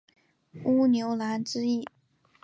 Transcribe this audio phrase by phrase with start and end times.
[0.63, 1.85] 乌牛栏之役。